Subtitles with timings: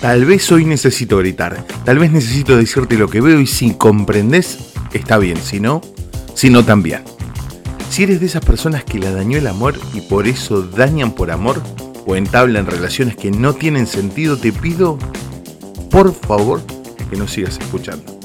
[0.00, 4.72] Tal vez hoy necesito gritar, tal vez necesito decirte lo que veo y si comprendes,
[4.92, 5.82] está bien, si no,
[6.34, 7.02] si no también.
[7.90, 11.32] Si eres de esas personas que la dañó el amor y por eso dañan por
[11.32, 11.60] amor
[12.06, 15.00] o entablan relaciones que no tienen sentido, te pido,
[15.90, 16.62] por favor,
[17.10, 18.20] que no sigas escuchando.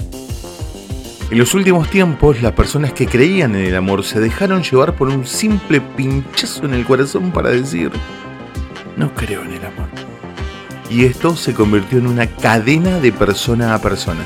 [1.32, 5.08] En los últimos tiempos, las personas que creían en el amor se dejaron llevar por
[5.08, 7.90] un simple pinchazo en el corazón para decir,
[8.96, 10.13] no creo en el amor
[10.94, 14.24] y esto se convirtió en una cadena de persona a persona.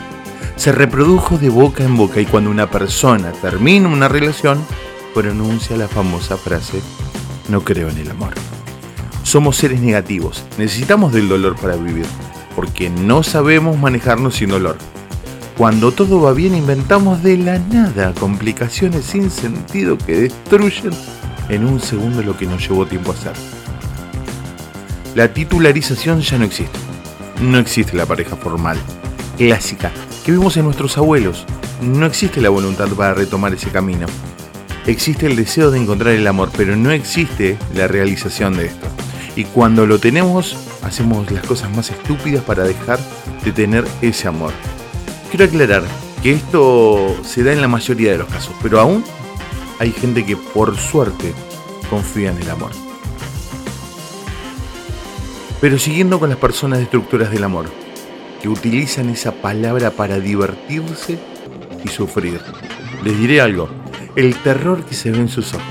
[0.57, 4.59] Se reprodujo de boca en boca y cuando una persona termina una relación,
[5.13, 6.81] pronuncia la famosa frase,
[7.47, 8.33] no creo en el amor.
[9.23, 12.05] Somos seres negativos, necesitamos del dolor para vivir,
[12.53, 14.77] porque no sabemos manejarnos sin dolor.
[15.57, 20.91] Cuando todo va bien inventamos de la nada complicaciones sin sentido que destruyen
[21.47, 23.56] en un segundo lo que nos llevó tiempo a hacer.
[25.17, 26.77] La titularización ya no existe.
[27.41, 28.77] No existe la pareja formal,
[29.35, 29.91] clásica,
[30.23, 31.43] que vimos en nuestros abuelos.
[31.81, 34.05] No existe la voluntad para retomar ese camino.
[34.85, 38.85] Existe el deseo de encontrar el amor, pero no existe la realización de esto.
[39.35, 42.99] Y cuando lo tenemos, hacemos las cosas más estúpidas para dejar
[43.43, 44.53] de tener ese amor.
[45.31, 45.81] Quiero aclarar
[46.21, 49.03] que esto se da en la mayoría de los casos, pero aún
[49.79, 51.33] hay gente que por suerte
[51.89, 52.86] confía en el amor.
[55.59, 57.65] Pero siguiendo con las personas destructoras del amor,
[58.41, 61.17] que utilizan esa palabra para divertirse
[61.83, 62.39] y sufrir.
[63.03, 63.67] Les diré algo,
[64.15, 65.65] el terror que se ve en sus ojos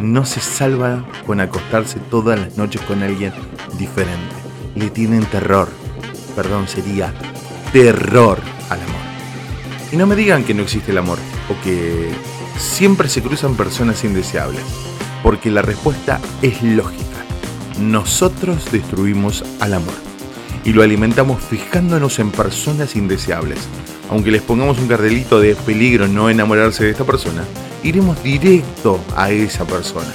[0.00, 3.32] no se salva con acostarse todas las noches con alguien
[3.78, 4.34] diferente.
[4.74, 5.68] Le tienen terror,
[6.34, 7.12] perdón, sería
[7.72, 8.38] terror
[8.70, 9.02] al amor.
[9.92, 11.18] Y no me digan que no existe el amor
[11.50, 12.10] o que
[12.58, 14.62] siempre se cruzan personas indeseables,
[15.22, 17.11] porque la respuesta es lógica
[17.78, 19.94] nosotros destruimos al amor
[20.64, 23.58] y lo alimentamos fijándonos en personas indeseables.
[24.10, 27.44] Aunque les pongamos un cartelito de peligro no enamorarse de esta persona,
[27.82, 30.10] iremos directo a esa persona.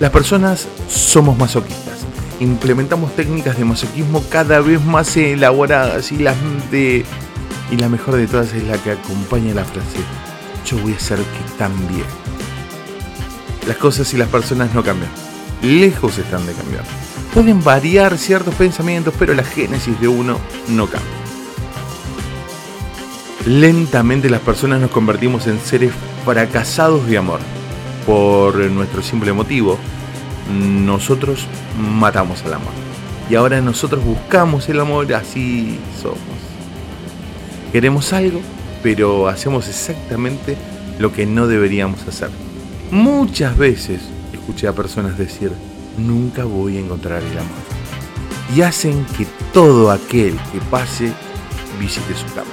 [0.00, 1.98] Las personas somos masoquistas.
[2.40, 6.36] Implementamos técnicas de masoquismo cada vez más elaboradas y, las
[6.70, 7.04] de,
[7.70, 9.98] y la mejor de todas es la que acompaña la frase,
[10.64, 12.04] yo voy a hacer que cambie.
[13.66, 15.27] Las cosas y las personas no cambian
[15.62, 16.84] lejos están de cambiar.
[17.34, 20.38] Pueden variar ciertos pensamientos, pero la génesis de uno
[20.68, 21.08] no cambia.
[23.46, 25.92] Lentamente las personas nos convertimos en seres
[26.24, 27.40] fracasados de amor.
[28.06, 29.78] Por nuestro simple motivo,
[30.50, 31.46] nosotros
[31.78, 32.72] matamos al amor.
[33.30, 36.18] Y ahora nosotros buscamos el amor, así somos.
[37.72, 38.40] Queremos algo,
[38.82, 40.56] pero hacemos exactamente
[40.98, 42.30] lo que no deberíamos hacer.
[42.90, 44.00] Muchas veces
[44.48, 45.52] escuché a personas decir,
[45.98, 47.52] nunca voy a encontrar el amor.
[48.56, 51.12] Y hacen que todo aquel que pase
[51.78, 52.48] visite su cama.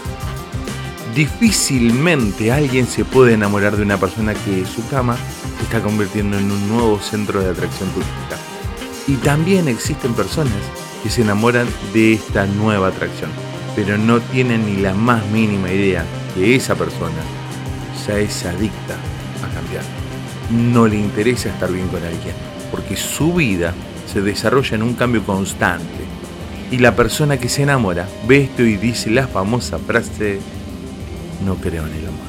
[1.16, 5.16] Difícilmente alguien se puede enamorar de una persona que su cama
[5.58, 8.38] se está convirtiendo en un nuevo centro de atracción turística.
[9.08, 10.52] Y también existen personas
[11.02, 13.30] que se enamoran de esta nueva atracción,
[13.74, 16.04] pero no tienen ni la más mínima idea
[16.34, 17.24] que esa persona
[18.06, 18.96] ya es adicta
[19.42, 20.05] a cambiar
[20.52, 22.36] no le interesa estar bien con alguien,
[22.72, 23.74] porque su vida
[24.12, 25.86] se desarrolla en un cambio constante.
[26.72, 30.40] Y la persona que se enamora ve esto y dice la famosa frase,
[31.46, 32.26] no creo en el amor.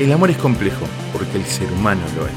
[0.00, 2.32] El amor es complejo porque el ser humano lo es.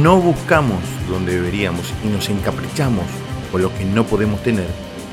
[0.00, 0.78] No buscamos
[1.10, 3.04] donde deberíamos y nos encaprichamos
[3.50, 4.68] con lo que no podemos tener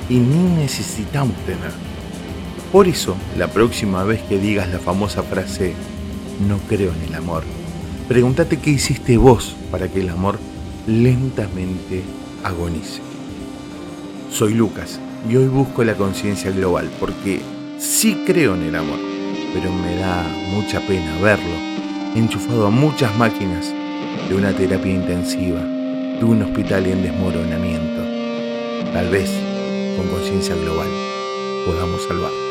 [0.10, 1.72] y ni necesitamos tener.
[2.72, 5.74] Por eso, la próxima vez que digas la famosa frase,
[6.48, 7.44] no creo en el amor.
[8.08, 10.40] Pregúntate qué hiciste vos para que el amor
[10.88, 12.04] lentamente
[12.44, 13.02] agonice.
[14.32, 15.00] Soy Lucas
[15.30, 17.42] y hoy busco la conciencia global porque
[17.80, 19.00] sí creo en el amor,
[19.54, 21.74] pero me da mucha pena verlo
[22.16, 23.74] enchufado a muchas máquinas
[24.30, 28.04] de una terapia intensiva, de un hospital en desmoronamiento.
[28.92, 29.30] Tal vez
[29.98, 30.88] con conciencia global
[31.66, 32.43] podamos salvarlo.